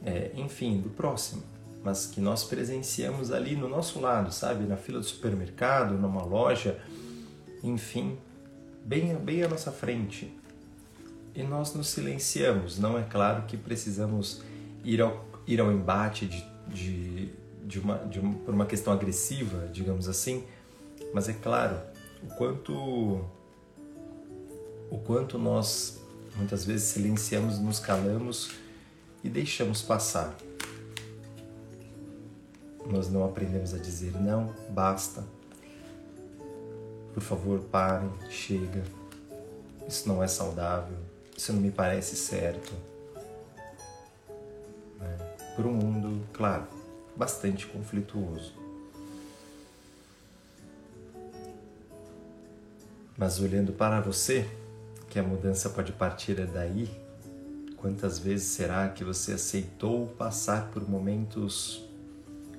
é, 0.04 0.30
enfim, 0.34 0.78
do 0.78 0.90
próximo, 0.90 1.42
mas 1.82 2.04
que 2.06 2.20
nós 2.20 2.44
presenciamos 2.44 3.32
ali 3.32 3.56
no 3.56 3.66
nosso 3.66 3.98
lado, 3.98 4.30
sabe, 4.30 4.64
na 4.64 4.76
fila 4.76 4.98
do 4.98 5.06
supermercado, 5.06 5.94
numa 5.94 6.22
loja, 6.22 6.78
enfim, 7.62 8.18
bem, 8.84 9.14
bem 9.16 9.42
à 9.42 9.48
nossa 9.48 9.72
frente. 9.72 10.32
E 11.34 11.42
nós 11.42 11.74
nos 11.74 11.88
silenciamos. 11.88 12.78
Não 12.78 12.98
é 12.98 13.02
claro 13.02 13.44
que 13.46 13.56
precisamos 13.56 14.42
ir 14.84 15.00
ao, 15.00 15.24
ir 15.46 15.60
ao 15.60 15.72
embate 15.72 16.26
de, 16.26 16.44
de, 16.68 17.30
de 17.64 17.78
uma, 17.78 17.98
de 17.98 18.20
uma, 18.20 18.34
por 18.34 18.54
uma 18.54 18.66
questão 18.66 18.92
agressiva, 18.92 19.68
digamos 19.72 20.08
assim, 20.08 20.44
mas 21.14 21.28
é 21.28 21.32
claro 21.32 21.76
o 22.22 22.34
quanto 22.34 22.72
o 24.90 24.98
quanto 24.98 25.38
nós 25.38 26.02
muitas 26.36 26.66
vezes 26.66 26.88
silenciamos, 26.88 27.58
nos 27.58 27.78
calamos 27.78 28.50
e 29.24 29.28
deixamos 29.28 29.80
passar. 29.80 30.36
Nós 32.86 33.08
não 33.10 33.24
aprendemos 33.24 33.72
a 33.72 33.78
dizer 33.78 34.12
não, 34.20 34.54
basta. 34.70 35.24
Por 37.14 37.22
favor, 37.22 37.60
parem, 37.60 38.10
chega. 38.30 38.82
Isso 39.88 40.08
não 40.08 40.22
é 40.22 40.28
saudável. 40.28 40.96
Isso 41.36 41.52
não 41.52 41.60
me 41.60 41.70
parece 41.70 42.16
certo. 42.16 42.72
Né? 44.98 45.18
Por 45.56 45.66
um 45.66 45.72
mundo, 45.72 46.24
claro, 46.32 46.66
bastante 47.16 47.66
conflituoso. 47.66 48.54
Mas 53.16 53.40
olhando 53.40 53.72
para 53.72 54.00
você, 54.00 54.48
que 55.08 55.18
a 55.18 55.22
mudança 55.22 55.68
pode 55.68 55.92
partir 55.92 56.40
é 56.40 56.46
daí? 56.46 56.90
Quantas 57.76 58.18
vezes 58.18 58.46
será 58.48 58.88
que 58.88 59.04
você 59.04 59.32
aceitou 59.32 60.06
passar 60.16 60.70
por 60.70 60.88
momentos 60.88 61.84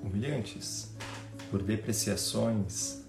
humilhantes, 0.03 0.89
por 1.49 1.63
depreciações, 1.63 3.02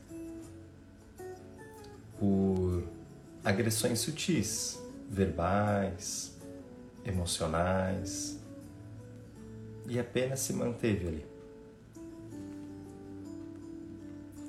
por 2.18 2.84
agressões 3.44 4.00
sutis, 4.00 4.78
verbais, 5.10 6.36
emocionais, 7.04 8.38
e 9.86 9.98
apenas 9.98 10.40
se 10.40 10.52
manteve 10.52 11.08
ali? 11.08 11.26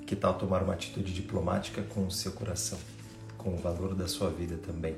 Que 0.06 0.16
tal 0.16 0.38
tomar 0.38 0.62
uma 0.62 0.72
atitude 0.72 1.12
diplomática 1.12 1.82
com 1.82 2.06
o 2.06 2.10
seu 2.10 2.32
coração? 2.32 2.78
com 3.46 3.54
o 3.54 3.56
valor 3.56 3.94
da 3.94 4.08
sua 4.08 4.28
vida 4.28 4.56
também. 4.56 4.96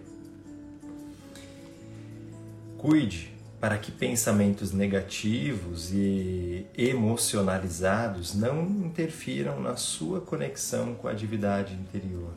Cuide 2.79 3.35
para 3.61 3.77
que 3.77 3.93
pensamentos 3.93 4.73
negativos 4.73 5.93
e 5.93 6.65
emocionalizados 6.77 8.35
não 8.35 8.65
interfiram 8.65 9.61
na 9.61 9.77
sua 9.77 10.23
conexão 10.23 10.95
com 10.95 11.09
a 11.09 11.13
divindade 11.13 11.75
interior. 11.75 12.33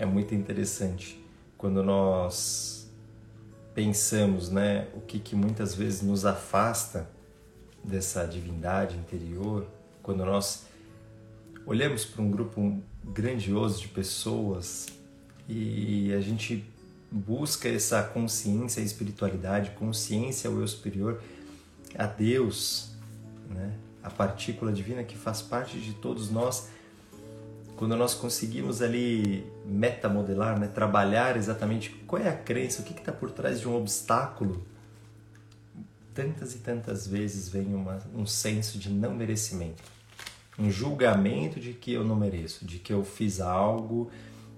É 0.00 0.06
muito 0.06 0.34
interessante 0.34 1.22
quando 1.58 1.82
nós 1.82 2.90
pensamos, 3.74 4.48
né, 4.48 4.88
o 4.94 5.00
que, 5.02 5.18
que 5.18 5.36
muitas 5.36 5.74
vezes 5.74 6.00
nos 6.00 6.24
afasta 6.24 7.06
dessa 7.84 8.24
divindade 8.24 8.96
interior, 8.96 9.66
quando 10.02 10.24
nós 10.24 10.64
olhamos 11.66 12.06
para 12.06 12.22
um 12.22 12.30
grupo 12.30 12.80
grandioso 13.04 13.82
de 13.82 13.88
pessoas 13.88 14.86
e 15.46 16.14
a 16.14 16.20
gente 16.22 16.64
busca 17.10 17.68
essa 17.68 18.02
consciência, 18.02 18.82
a 18.82 18.86
espiritualidade, 18.86 19.72
consciência 19.72 20.48
ao 20.48 20.58
eu 20.58 20.66
superior, 20.66 21.20
a 21.94 22.06
Deus, 22.06 22.92
né? 23.50 23.74
a 24.02 24.08
partícula 24.08 24.72
divina 24.72 25.04
que 25.04 25.18
faz 25.18 25.42
parte 25.42 25.78
de 25.78 25.92
todos 25.92 26.30
nós, 26.30 26.70
quando 27.80 27.96
nós 27.96 28.12
conseguimos 28.12 28.82
ali 28.82 29.50
metamodelar, 29.64 30.60
né? 30.60 30.68
trabalhar 30.68 31.34
exatamente 31.38 31.88
qual 32.06 32.20
é 32.20 32.28
a 32.28 32.36
crença, 32.36 32.82
o 32.82 32.84
que 32.84 32.92
está 32.92 33.10
por 33.10 33.30
trás 33.30 33.58
de 33.58 33.66
um 33.66 33.74
obstáculo, 33.74 34.66
tantas 36.12 36.54
e 36.54 36.58
tantas 36.58 37.06
vezes 37.06 37.48
vem 37.48 37.74
uma, 37.74 37.96
um 38.14 38.26
senso 38.26 38.78
de 38.78 38.90
não 38.90 39.14
merecimento, 39.14 39.82
um 40.58 40.70
julgamento 40.70 41.58
de 41.58 41.72
que 41.72 41.90
eu 41.90 42.04
não 42.04 42.16
mereço, 42.16 42.66
de 42.66 42.78
que 42.78 42.92
eu 42.92 43.02
fiz 43.02 43.40
algo, 43.40 44.10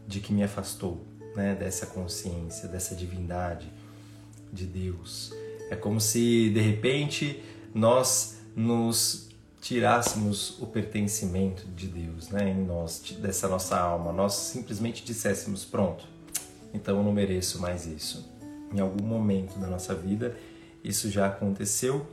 de 0.05 0.19
que 0.19 0.33
me 0.33 0.43
afastou 0.43 1.07
né, 1.37 1.55
dessa 1.55 1.87
consciência, 1.87 2.69
dessa 2.69 2.93
divindade 2.97 3.73
de 4.53 4.67
Deus. 4.67 5.33
É 5.71 5.77
como 5.77 6.01
se 6.01 6.51
de 6.51 6.61
repente 6.61 7.41
nós 7.73 8.41
nos 8.57 9.32
tirássemos 9.63 10.61
o 10.61 10.67
pertencimento 10.67 11.65
de 11.69 11.87
Deus 11.87 12.29
né, 12.29 12.51
em 12.51 12.65
nós, 12.65 13.01
dessa 13.21 13.49
nossa 13.49 13.79
alma. 13.79 14.13
Nós 14.13 14.35
simplesmente 14.35 15.05
disséssemos: 15.05 15.65
pronto, 15.65 16.05
então 16.75 16.99
eu 16.99 17.03
não 17.03 17.13
mereço 17.13 17.61
mais 17.61 17.87
isso. 17.87 18.31
Em 18.75 18.81
algum 18.81 19.05
momento 19.05 19.59
da 19.59 19.69
nossa 19.69 19.95
vida 19.95 20.37
isso 20.83 21.09
já 21.09 21.29
aconteceu. 21.29 22.05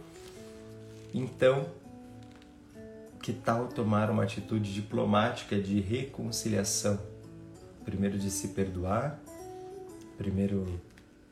Então, 1.11 1.67
que 3.21 3.33
tal 3.33 3.67
tomar 3.67 4.11
uma 4.11 4.23
atitude 4.23 4.71
diplomática 4.71 5.59
de 5.59 5.79
reconciliação 5.79 6.99
primeiro 7.83 8.19
de 8.19 8.29
se 8.29 8.49
perdoar, 8.49 9.19
primeiro 10.15 10.79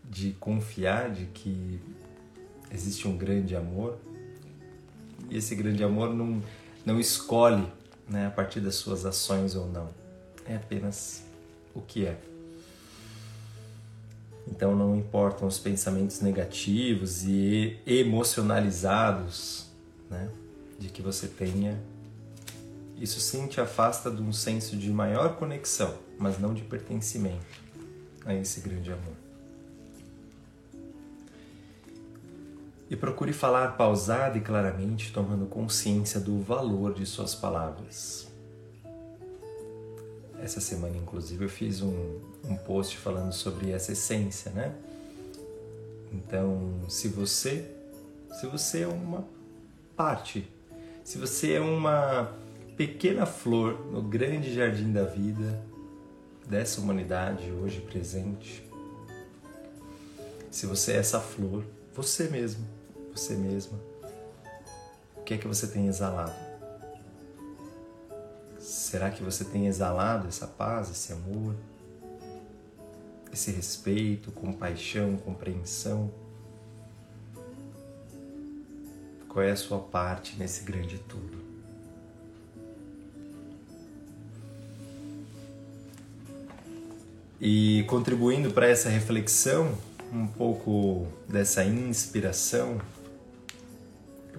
de 0.04 0.32
confiar 0.40 1.12
de 1.12 1.26
que 1.28 1.80
existe 2.72 3.08
um 3.08 3.16
grande 3.16 3.56
amor. 3.56 4.00
E 5.30 5.38
esse 5.38 5.56
grande 5.56 5.84
amor 5.84 6.14
não, 6.14 6.42
não 6.86 7.00
escolhe 7.00 7.68
né, 8.08 8.28
a 8.28 8.32
partir 8.32 8.60
das 8.60 8.76
suas 8.76 9.06
ações 9.06 9.56
ou 9.56 9.68
não. 9.68 9.90
É 10.46 10.56
apenas 10.56 11.24
o 11.74 11.82
que 11.82 12.06
é. 12.06 12.18
Então 14.50 14.76
não 14.76 14.96
importam 14.96 15.48
os 15.48 15.60
pensamentos 15.60 16.22
negativos 16.22 17.24
e 17.24 17.78
emocionalizados 17.86 19.66
né, 20.10 20.30
de 20.80 20.88
que 20.90 21.02
você 21.02 21.28
tenha. 21.28 21.78
Isso 22.98 23.20
sim 23.20 23.46
te 23.48 23.60
afasta 23.60 24.10
de 24.10 24.22
um 24.22 24.32
senso 24.32 24.76
de 24.78 24.90
maior 24.90 25.36
conexão 25.36 26.08
mas 26.18 26.40
não 26.40 26.54
de 26.54 26.64
pertencimento 26.64 27.46
a 28.26 28.34
esse 28.34 28.60
grande 28.62 28.92
amor. 28.92 29.27
E 32.90 32.96
procure 32.96 33.34
falar 33.34 33.76
pausado 33.76 34.38
e 34.38 34.42
claramente, 34.42 35.12
tomando 35.12 35.46
consciência 35.46 36.20
do 36.20 36.42
valor 36.42 36.94
de 36.94 37.06
suas 37.06 37.36
palavras. 37.36 38.28
Essa 40.42 40.62
semana, 40.62 40.96
inclusive, 40.96 41.46
eu 41.46 41.50
fiz 41.50 41.82
um, 41.82 42.20
um 42.46 42.56
post 42.56 42.98
falando 42.98 43.34
sobre 43.34 43.72
essa 43.72 43.92
essência, 43.92 44.52
né? 44.52 44.74
Então, 46.14 46.80
se 46.88 47.08
você, 47.10 47.70
se 48.40 48.48
você 48.48 48.84
é 48.84 48.88
uma 48.88 49.26
parte, 49.96 50.48
se 51.04 51.18
você 51.18 51.54
é 51.54 51.60
uma 51.60 52.32
pequena 52.78 53.26
flor 53.26 53.86
no 53.92 54.02
grande 54.02 54.54
jardim 54.54 54.94
da 54.94 55.04
vida, 55.04 55.60
dessa 56.48 56.80
humanidade 56.80 57.52
hoje 57.52 57.82
presente. 57.82 58.64
Se 60.50 60.66
você 60.66 60.94
é 60.94 60.98
essa 60.98 61.20
flor, 61.20 61.64
você 61.94 62.30
mesmo, 62.30 62.66
você 63.18 63.36
mesma, 63.36 63.80
o 65.16 65.24
que 65.24 65.34
é 65.34 65.38
que 65.38 65.48
você 65.48 65.68
tem 65.68 65.88
exalado? 65.88 66.36
Será 68.60 69.10
que 69.10 69.24
você 69.24 69.44
tem 69.44 69.66
exalado 69.66 70.28
essa 70.28 70.46
paz, 70.46 70.92
esse 70.92 71.12
amor, 71.12 71.56
esse 73.34 73.52
respeito, 73.52 74.32
compaixão, 74.32 75.18
compreensão? 75.18 76.12
Qual 79.28 79.44
é 79.44 79.52
a 79.52 79.56
sua 79.56 79.80
parte 79.80 80.38
nesse 80.38 80.64
grande 80.64 81.00
tudo? 81.00 81.38
E 87.42 87.84
contribuindo 87.88 88.52
para 88.52 88.68
essa 88.68 88.90
reflexão, 88.90 89.78
um 90.12 90.26
pouco 90.26 91.08
dessa 91.28 91.64
inspiração, 91.64 92.80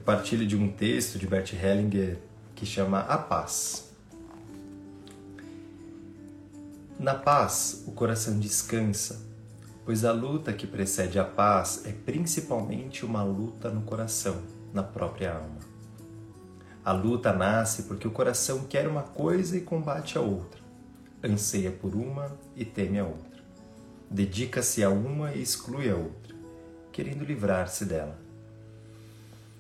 partilho 0.09 0.47
de 0.47 0.57
um 0.57 0.71
texto 0.71 1.19
de 1.19 1.27
Bert 1.27 1.53
Hellinger 1.53 2.17
que 2.55 2.65
chama 2.65 3.01
A 3.01 3.19
Paz. 3.19 3.93
Na 6.99 7.15
paz, 7.15 7.85
o 7.87 7.93
coração 7.93 8.39
descansa, 8.39 9.21
pois 9.85 10.07
a 10.07 10.13
luta 10.13 10.51
que 10.55 10.67
precede 10.67 11.19
a 11.19 11.25
paz 11.25 11.83
é 11.85 11.93
principalmente 11.93 13.05
uma 13.05 13.23
luta 13.23 13.69
no 13.69 13.83
coração, 13.83 14.41
na 14.73 14.83
própria 14.83 15.35
alma. 15.35 15.59
A 16.83 16.91
luta 16.91 17.31
nasce 17.31 17.83
porque 17.83 18.09
o 18.09 18.11
coração 18.11 18.61
quer 18.61 18.89
uma 18.89 19.03
coisa 19.03 19.59
e 19.59 19.61
combate 19.61 20.17
a 20.17 20.23
outra 20.23 20.63
anseia 21.23 21.71
por 21.71 21.95
uma 21.95 22.35
e 22.57 22.65
teme 22.65 22.99
a 22.99 23.05
outra. 23.05 23.43
Dedica-se 24.11 24.83
a 24.83 24.89
uma 24.89 25.35
e 25.35 25.43
exclui 25.43 25.91
a 25.91 25.97
outra, 25.97 26.35
querendo 26.93 27.27
livrar-se 27.27 27.85
dela. 27.85 28.28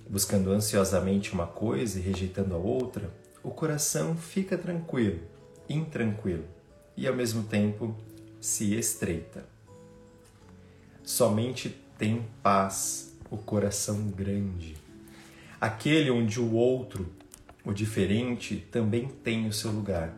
Buscando 0.08 0.50
ansiosamente 0.52 1.32
uma 1.32 1.46
coisa 1.46 1.98
e 1.98 2.02
rejeitando 2.02 2.54
a 2.54 2.58
outra, 2.58 3.12
o 3.42 3.50
coração 3.50 4.16
fica 4.16 4.56
tranquilo, 4.56 5.20
intranquilo 5.68 6.44
e 6.96 7.06
ao 7.06 7.14
mesmo 7.14 7.44
tempo 7.44 7.94
se 8.40 8.74
estreita. 8.74 9.44
Somente 11.02 11.68
tem 11.98 12.26
paz 12.42 13.16
o 13.30 13.36
coração 13.36 14.08
grande, 14.08 14.76
aquele 15.60 16.10
onde 16.10 16.40
o 16.40 16.54
outro, 16.54 17.12
o 17.64 17.72
diferente, 17.72 18.56
também 18.70 19.08
tem 19.08 19.46
o 19.46 19.52
seu 19.52 19.70
lugar 19.70 20.14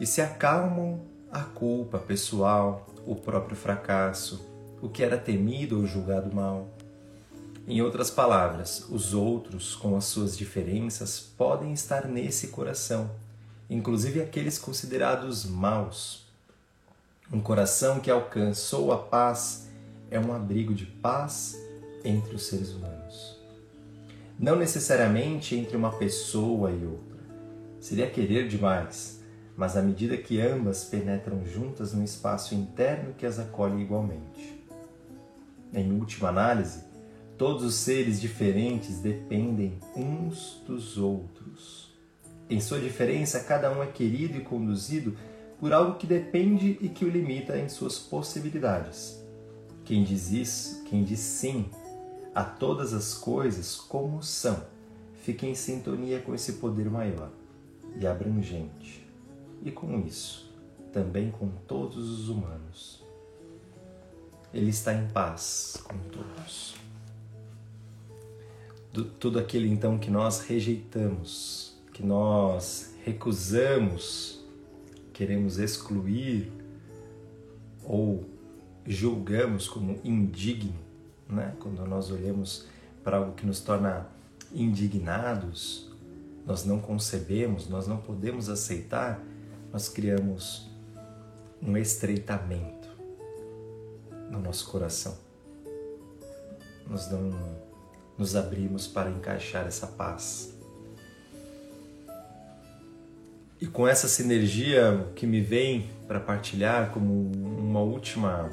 e 0.00 0.06
se 0.06 0.20
acalmam 0.20 1.00
a 1.30 1.40
culpa 1.40 1.98
pessoal, 1.98 2.86
o 3.06 3.14
próprio 3.14 3.56
fracasso, 3.56 4.44
o 4.80 4.88
que 4.88 5.02
era 5.02 5.16
temido 5.16 5.78
ou 5.78 5.86
julgado 5.86 6.34
mal. 6.34 6.68
Em 7.66 7.80
outras 7.80 8.10
palavras, 8.10 8.86
os 8.90 9.14
outros, 9.14 9.74
com 9.74 9.96
as 9.96 10.04
suas 10.04 10.36
diferenças, 10.36 11.20
podem 11.20 11.72
estar 11.72 12.06
nesse 12.06 12.48
coração, 12.48 13.10
inclusive 13.70 14.20
aqueles 14.20 14.58
considerados 14.58 15.44
maus. 15.44 16.26
Um 17.32 17.40
coração 17.40 18.00
que 18.00 18.10
alcançou 18.10 18.92
a 18.92 18.98
paz 18.98 19.68
é 20.10 20.18
um 20.18 20.32
abrigo 20.32 20.74
de 20.74 20.86
paz 20.86 21.56
entre 22.04 22.34
os 22.34 22.46
seres 22.46 22.70
humanos. 22.70 23.38
Não 24.38 24.56
necessariamente 24.56 25.54
entre 25.54 25.76
uma 25.76 25.92
pessoa 25.92 26.70
e 26.70 26.84
outra. 26.84 27.22
Seria 27.80 28.10
querer 28.10 28.48
demais 28.48 29.22
mas 29.56 29.76
à 29.76 29.82
medida 29.82 30.16
que 30.16 30.40
ambas 30.40 30.84
penetram 30.84 31.44
juntas 31.44 31.92
no 31.92 32.02
espaço 32.02 32.54
interno 32.54 33.14
que 33.14 33.26
as 33.26 33.38
acolhe 33.38 33.82
igualmente. 33.82 34.62
Em 35.72 35.92
última 35.92 36.28
análise, 36.28 36.84
todos 37.42 37.64
os 37.64 37.74
seres 37.74 38.20
diferentes 38.20 39.00
dependem 39.00 39.76
uns 39.96 40.62
dos 40.64 40.96
outros. 40.96 41.92
Em 42.48 42.60
sua 42.60 42.78
diferença, 42.78 43.40
cada 43.40 43.76
um 43.76 43.82
é 43.82 43.88
querido 43.88 44.38
e 44.38 44.42
conduzido 44.42 45.16
por 45.58 45.72
algo 45.72 45.98
que 45.98 46.06
depende 46.06 46.78
e 46.80 46.88
que 46.88 47.04
o 47.04 47.10
limita 47.10 47.58
em 47.58 47.68
suas 47.68 47.98
possibilidades. 47.98 49.20
Quem 49.84 50.04
diz 50.04 50.30
isso, 50.30 50.84
quem 50.84 51.02
diz 51.02 51.18
sim 51.18 51.68
a 52.32 52.44
todas 52.44 52.94
as 52.94 53.12
coisas 53.12 53.74
como 53.74 54.22
são, 54.22 54.64
fica 55.12 55.44
em 55.44 55.56
sintonia 55.56 56.20
com 56.20 56.36
esse 56.36 56.52
poder 56.52 56.88
maior 56.88 57.32
e 58.00 58.06
abrangente 58.06 59.04
e 59.64 59.72
com 59.72 59.98
isso, 59.98 60.48
também 60.92 61.32
com 61.32 61.48
todos 61.66 62.08
os 62.08 62.28
humanos. 62.28 63.04
Ele 64.54 64.70
está 64.70 64.94
em 64.94 65.08
paz 65.08 65.82
com 65.82 65.98
todos. 66.08 66.81
Tudo 69.18 69.38
aquilo 69.38 69.66
então 69.66 69.98
que 69.98 70.10
nós 70.10 70.40
rejeitamos, 70.40 71.74
que 71.94 72.02
nós 72.02 72.94
recusamos, 73.04 74.44
queremos 75.12 75.58
excluir 75.58 76.52
ou 77.84 78.24
julgamos 78.86 79.68
como 79.68 79.98
indigno, 80.04 80.74
né? 81.28 81.54
quando 81.58 81.84
nós 81.86 82.10
olhamos 82.10 82.66
para 83.02 83.16
algo 83.16 83.32
que 83.32 83.46
nos 83.46 83.60
torna 83.60 84.06
indignados, 84.52 85.90
nós 86.46 86.64
não 86.64 86.78
concebemos, 86.78 87.68
nós 87.68 87.86
não 87.86 87.96
podemos 87.96 88.48
aceitar, 88.48 89.22
nós 89.72 89.88
criamos 89.88 90.70
um 91.62 91.76
estreitamento 91.76 92.88
no 94.30 94.40
nosso 94.40 94.68
coração. 94.68 95.16
Nós 96.88 97.10
não 97.10 97.30
nos 98.22 98.36
abrimos 98.36 98.86
para 98.86 99.10
encaixar 99.10 99.66
essa 99.66 99.84
paz. 99.84 100.54
E 103.60 103.66
com 103.66 103.86
essa 103.86 104.06
sinergia 104.06 105.08
que 105.16 105.26
me 105.26 105.40
vem 105.40 105.90
para 106.06 106.20
partilhar 106.20 106.90
como 106.90 107.32
uma 107.32 107.80
última 107.80 108.48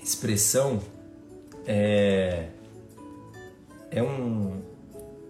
expressão 0.00 0.80
é, 1.66 2.46
é, 3.90 4.00
um, 4.00 4.62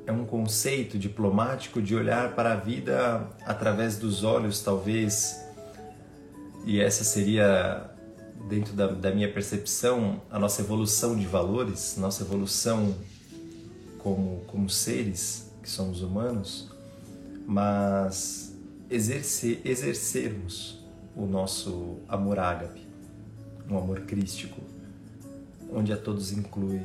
é 0.07 0.13
um 0.13 0.27
conceito 0.27 0.99
diplomático 0.99 1.81
de 1.81 1.95
olhar 1.95 2.35
para 2.35 2.53
a 2.53 2.57
vida 2.57 3.27
através 3.47 3.97
dos 3.97 4.23
olhos, 4.23 4.61
talvez, 4.61 5.43
e 6.67 6.79
essa 6.79 7.05
seria, 7.05 7.91
dentro 8.51 8.75
da, 8.75 8.89
da 8.89 9.11
minha 9.11 9.33
percepção, 9.33 10.21
a 10.31 10.39
nossa 10.39 10.61
evolução 10.61 11.17
de 11.17 11.27
valores, 11.27 11.97
nossa 11.97 12.23
evolução 12.23 12.95
como, 14.03 14.43
como 14.47 14.69
seres 14.69 15.51
que 15.63 15.69
somos 15.69 16.03
humanos, 16.03 16.71
mas 17.47 18.55
exercer, 18.89 19.61
exercermos 19.65 20.79
o 21.15 21.27
nosso 21.27 21.99
amor 22.09 22.39
ágape, 22.39 22.87
um 23.69 23.79
amor 23.79 24.01
crístico, 24.03 24.61
onde 25.73 25.93
a 25.93 25.97
todos 25.97 26.33
inclui, 26.33 26.83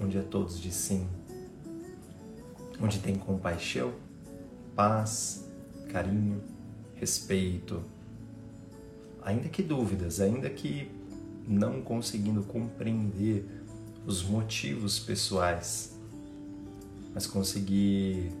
onde 0.00 0.18
a 0.18 0.22
todos 0.22 0.60
diz 0.60 0.74
sim, 0.74 1.06
onde 2.80 2.98
tem 2.98 3.14
compaixão, 3.14 3.92
paz, 4.74 5.48
carinho, 5.90 6.42
respeito, 6.96 7.82
ainda 9.22 9.48
que 9.48 9.62
dúvidas, 9.62 10.20
ainda 10.20 10.50
que 10.50 10.90
não 11.46 11.80
conseguindo 11.80 12.42
compreender 12.42 13.46
os 14.06 14.22
motivos 14.22 14.98
pessoais, 14.98 15.93
mas 17.14 17.26
conseguir 17.26 18.32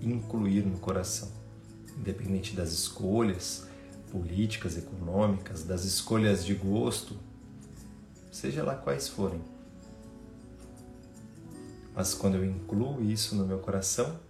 incluir 0.00 0.64
no 0.66 0.78
coração, 0.78 1.32
independente 1.96 2.54
das 2.54 2.70
escolhas 2.70 3.66
políticas, 4.10 4.76
econômicas, 4.76 5.64
das 5.64 5.84
escolhas 5.84 6.44
de 6.44 6.54
gosto, 6.54 7.16
seja 8.30 8.62
lá 8.62 8.74
quais 8.74 9.08
forem. 9.08 9.40
Mas 11.94 12.12
quando 12.12 12.36
eu 12.36 12.44
incluo 12.44 13.02
isso 13.02 13.34
no 13.34 13.46
meu 13.46 13.58
coração, 13.58 14.20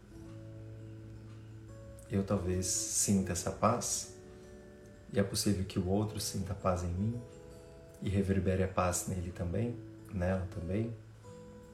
eu 2.10 2.22
talvez 2.22 2.66
sinta 2.66 3.32
essa 3.32 3.50
paz 3.50 4.14
e 5.12 5.18
é 5.18 5.22
possível 5.22 5.64
que 5.64 5.78
o 5.78 5.88
outro 5.88 6.20
sinta 6.20 6.54
paz 6.54 6.82
em 6.82 6.92
mim 6.92 7.20
e 8.00 8.08
reverbere 8.08 8.62
a 8.62 8.68
paz 8.68 9.06
nele 9.08 9.30
também, 9.30 9.76
nela 10.12 10.46
também. 10.54 10.94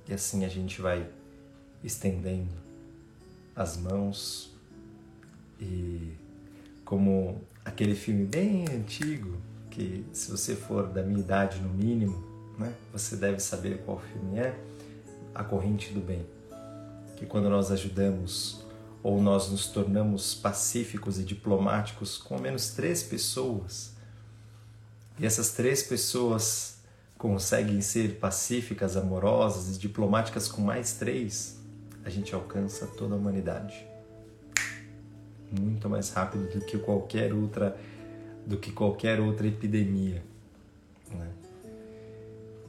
E 0.09 0.15
assim 0.15 0.45
a 0.45 0.49
gente 0.49 0.81
vai 0.81 1.09
estendendo 1.83 2.53
as 3.55 3.77
mãos 3.77 4.53
e 5.61 6.13
como 6.85 7.41
aquele 7.65 7.95
filme 7.95 8.25
bem 8.25 8.65
antigo 8.71 9.37
que 9.71 10.05
se 10.13 10.31
você 10.31 10.57
for 10.57 10.89
da 10.89 11.03
minha 11.03 11.21
idade 11.21 11.61
no 11.61 11.69
mínimo, 11.69 12.25
né, 12.59 12.73
você 12.93 13.17
deve 13.17 13.41
saber 13.41 13.83
qual 13.85 14.01
filme 14.01 14.39
é, 14.39 14.59
A 15.35 15.45
Corrente 15.45 15.93
do 15.93 16.01
Bem. 16.01 16.27
Que 17.17 17.27
quando 17.27 17.49
nós 17.49 17.71
ajudamos 17.71 18.65
ou 19.03 19.21
nós 19.21 19.51
nos 19.51 19.67
tornamos 19.67 20.35
pacíficos 20.35 21.19
e 21.19 21.25
diplomáticos 21.25 22.19
com 22.19 22.35
ao 22.35 22.41
menos 22.41 22.71
três 22.71 23.03
pessoas, 23.03 23.93
e 25.19 25.27
essas 25.27 25.51
três 25.53 25.83
pessoas 25.83 26.79
conseguem 27.17 27.81
ser 27.81 28.19
pacíficas, 28.19 28.97
amorosas 28.97 29.77
e 29.77 29.79
diplomáticas 29.79 30.49
com 30.49 30.63
mais 30.63 30.93
três, 30.95 31.58
a 32.09 32.11
gente 32.11 32.35
alcança 32.35 32.87
toda 32.87 33.15
a 33.15 33.19
humanidade. 33.19 33.87
Muito 35.53 35.91
mais 35.91 36.09
rápido 36.09 36.49
do 36.49 36.65
que 36.65 36.79
qualquer 36.79 37.35
outra, 37.35 37.77
do 38.47 38.57
que 38.57 38.73
qualquer 38.73 39.21
outra 39.21 39.47
epidemia. 39.47 40.23
Né? 41.11 41.29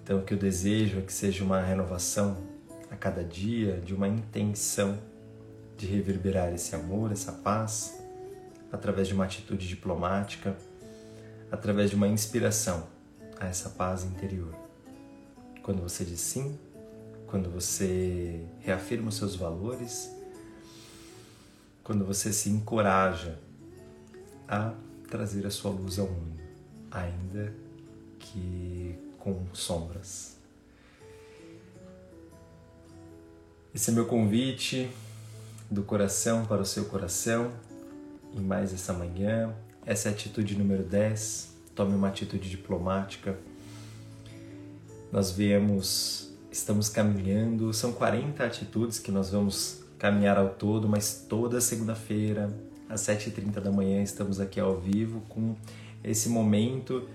Então, 0.03 0.19
o 0.19 0.23
que 0.23 0.33
eu 0.33 0.37
desejo 0.37 0.99
é 0.99 1.01
que 1.01 1.13
seja 1.13 1.41
uma 1.41 1.61
renovação 1.61 2.37
a 2.91 2.97
cada 2.97 3.23
dia, 3.23 3.79
de 3.79 3.95
uma 3.95 4.09
intenção 4.09 4.99
de 5.77 5.85
reverberar 5.85 6.53
esse 6.53 6.75
amor, 6.75 7.13
essa 7.13 7.31
paz, 7.31 7.97
através 8.69 9.07
de 9.07 9.13
uma 9.13 9.23
atitude 9.23 9.69
diplomática, 9.69 10.53
através 11.49 11.91
de 11.91 11.95
uma 11.95 12.09
inspiração 12.09 12.87
a 13.39 13.47
essa 13.47 13.69
paz 13.69 14.03
interior. 14.03 14.53
Quando 15.63 15.81
você 15.81 16.03
diz 16.03 16.19
sim, 16.19 16.59
quando 17.29 17.49
você 17.49 18.43
reafirma 18.59 19.09
os 19.09 19.15
seus 19.15 19.35
valores, 19.35 20.09
quando 21.83 22.03
você 22.03 22.33
se 22.33 22.49
encoraja 22.49 23.39
a 24.47 24.73
trazer 25.07 25.45
a 25.45 25.51
sua 25.51 25.71
luz 25.71 25.99
ao 25.99 26.07
mundo, 26.07 26.41
ainda 26.89 27.53
que 28.17 28.95
com 29.19 29.45
sombras. 29.53 30.37
Esse 33.73 33.91
é 33.91 33.93
meu 33.93 34.07
convite 34.07 34.89
do 35.69 35.83
coração 35.83 36.45
para 36.45 36.61
o 36.61 36.65
seu 36.65 36.85
coração 36.85 37.51
em 38.33 38.41
mais 38.41 38.73
essa 38.73 38.91
manhã. 38.91 39.55
Essa 39.85 40.09
é 40.09 40.11
a 40.11 40.15
atitude 40.15 40.57
número 40.57 40.83
10. 40.83 41.53
Tome 41.75 41.93
uma 41.93 42.07
atitude 42.07 42.49
diplomática. 42.49 43.37
Nós 45.11 45.31
viemos, 45.31 46.28
estamos 46.51 46.89
caminhando, 46.89 47.73
são 47.73 47.91
40 47.91 48.43
atitudes 48.43 48.99
que 48.99 49.11
nós 49.11 49.29
vamos 49.29 49.83
caminhar 49.97 50.37
ao 50.37 50.49
todo, 50.49 50.87
mas 50.87 51.25
toda 51.27 51.59
segunda-feira, 51.59 52.49
às 52.87 53.01
7h30 53.01 53.59
da 53.59 53.71
manhã, 53.71 54.01
estamos 54.01 54.39
aqui 54.39 54.59
ao 54.59 54.79
vivo 54.79 55.21
com 55.29 55.55
esse 56.03 56.29
momento 56.29 57.07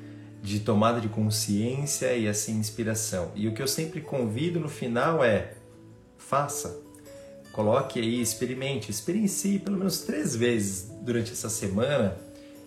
de 0.42 0.60
tomada 0.60 1.00
de 1.00 1.08
consciência 1.08 2.14
e 2.14 2.28
assim 2.28 2.58
inspiração. 2.58 3.32
E 3.34 3.48
o 3.48 3.54
que 3.54 3.62
eu 3.62 3.68
sempre 3.68 4.00
convido 4.00 4.60
no 4.60 4.68
final 4.68 5.24
é: 5.24 5.54
faça, 6.18 6.84
Coloque 7.54 8.00
aí, 8.00 8.20
experimente, 8.20 8.90
experiencie 8.90 9.60
pelo 9.60 9.78
menos 9.78 10.00
três 10.00 10.34
vezes 10.34 10.90
durante 11.02 11.30
essa 11.30 11.48
semana 11.48 12.16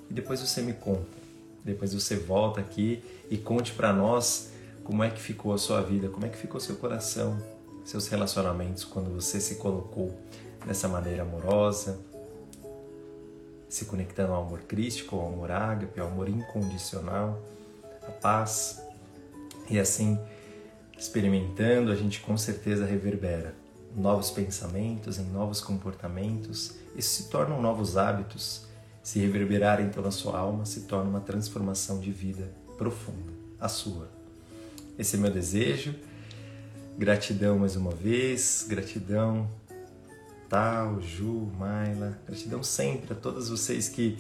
e 0.10 0.14
depois 0.14 0.40
você 0.40 0.62
me 0.62 0.72
conta. 0.72 1.18
Depois 1.62 1.94
você 1.94 2.16
volta 2.16 2.62
aqui 2.62 3.04
e 3.30 3.38
conte 3.38 3.74
para 3.74 3.92
nós 3.92 4.50
como 4.88 5.04
é 5.04 5.10
que 5.10 5.20
ficou 5.20 5.54
a 5.54 5.58
sua 5.58 5.82
vida, 5.82 6.08
como 6.08 6.26
é 6.26 6.30
que 6.30 6.38
ficou 6.38 6.62
seu 6.62 6.78
coração, 6.78 7.38
seus 7.84 8.08
relacionamentos 8.08 8.86
quando 8.86 9.14
você 9.14 9.38
se 9.42 9.56
colocou 9.56 10.18
dessa 10.66 10.88
maneira 10.88 11.24
amorosa, 11.24 12.00
se 13.68 13.84
conectando 13.84 14.32
ao 14.32 14.46
amor 14.46 14.62
crístico, 14.62 15.18
ao 15.18 15.28
amor 15.28 15.52
ágape, 15.52 16.00
ao 16.00 16.08
amor 16.08 16.30
incondicional, 16.30 17.38
a 18.08 18.12
paz. 18.12 18.82
E 19.70 19.78
assim, 19.78 20.18
experimentando, 20.98 21.92
a 21.92 21.96
gente 21.96 22.22
com 22.22 22.38
certeza 22.38 22.86
reverbera 22.86 23.54
novos 23.94 24.32
pensamentos, 24.32 25.20
em 25.20 25.26
novos 25.26 25.60
comportamentos. 25.60 26.76
Isso 26.96 27.24
se 27.24 27.30
tornam 27.30 27.62
novos 27.62 27.98
hábitos. 27.98 28.66
Se 29.04 29.20
reverberarem 29.20 29.90
pela 29.90 30.12
sua 30.12 30.40
alma, 30.40 30.66
se 30.66 30.84
torna 30.84 31.10
uma 31.10 31.20
transformação 31.20 32.00
de 32.00 32.10
vida 32.10 32.50
profunda, 32.78 33.34
a 33.60 33.68
sua. 33.68 34.17
Esse 34.98 35.16
é 35.16 35.20
meu 35.20 35.30
desejo. 35.30 35.94
Gratidão 36.98 37.60
mais 37.60 37.76
uma 37.76 37.92
vez, 37.92 38.66
gratidão 38.68 39.48
Tal, 40.50 41.00
Ju, 41.02 41.52
Maila, 41.60 42.18
gratidão 42.26 42.64
sempre 42.64 43.14
a 43.14 43.16
todos 43.16 43.50
vocês 43.50 43.88
que 43.88 44.18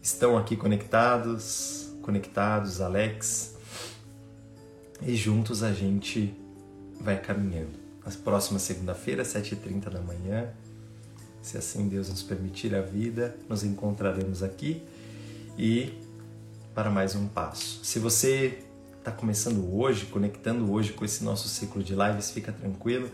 estão 0.00 0.38
aqui 0.38 0.56
conectados, 0.56 1.92
conectados, 2.00 2.80
Alex, 2.80 3.56
e 5.02 5.14
juntos 5.14 5.62
a 5.62 5.72
gente 5.72 6.32
vai 6.98 7.20
caminhando 7.20 7.78
na 8.04 8.10
próxima 8.12 8.58
segunda-feira, 8.58 9.22
7h30 9.22 9.90
da 9.90 10.00
manhã. 10.00 10.48
Se 11.42 11.58
assim 11.58 11.88
Deus 11.88 12.08
nos 12.08 12.22
permitir 12.22 12.74
a 12.74 12.80
vida, 12.80 13.36
nos 13.48 13.64
encontraremos 13.64 14.42
aqui 14.42 14.82
e 15.58 15.92
para 16.74 16.88
mais 16.88 17.14
um 17.14 17.28
passo. 17.28 17.84
Se 17.84 17.98
você 17.98 18.65
está 19.06 19.12
começando 19.12 19.72
hoje, 19.72 20.06
conectando 20.06 20.72
hoje 20.72 20.92
com 20.92 21.04
esse 21.04 21.22
nosso 21.22 21.46
ciclo 21.46 21.80
de 21.80 21.94
lives, 21.94 22.32
fica 22.32 22.50
tranquilo. 22.50 23.08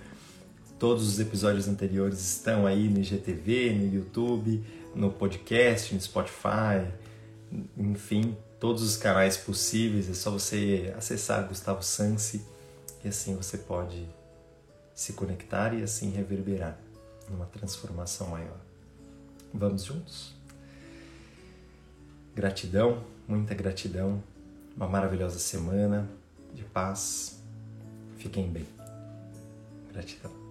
Todos 0.79 1.07
os 1.07 1.21
episódios 1.21 1.69
anteriores 1.69 2.19
estão 2.19 2.67
aí 2.67 2.89
no 2.89 2.99
IGTV, 2.99 3.75
no 3.75 3.95
YouTube, 3.95 4.65
no 4.95 5.11
podcast, 5.11 5.95
no 5.95 6.01
Spotify, 6.01 6.91
enfim, 7.77 8.35
todos 8.59 8.83
os 8.83 8.97
canais 8.97 9.37
possíveis. 9.37 10.09
É 10.09 10.15
só 10.15 10.31
você 10.31 10.95
acessar 10.97 11.47
Gustavo 11.47 11.83
Sansi 11.83 12.43
e 13.05 13.09
assim 13.09 13.37
você 13.37 13.59
pode 13.59 14.09
se 14.95 15.13
conectar 15.13 15.75
e 15.75 15.83
assim 15.83 16.11
reverberar 16.11 16.79
numa 17.29 17.45
transformação 17.45 18.29
maior. 18.29 18.59
Vamos 19.53 19.85
juntos? 19.85 20.33
Gratidão, 22.35 23.05
muita 23.29 23.55
gratidão, 23.55 24.23
uma 24.77 24.87
maravilhosa 24.87 25.39
semana 25.39 26.09
de 26.55 26.65
paz. 26.65 27.43
Fiquem 28.19 28.49
bem. 28.49 28.67
Gratidão. 29.93 30.42